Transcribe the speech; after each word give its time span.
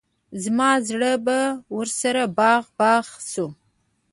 زما 0.43 0.69
زړه 0.87 1.11
به 1.25 1.39
ورسره 1.77 2.23
باغ 2.37 2.63
باغ 2.79 3.05
شو. 3.31 3.47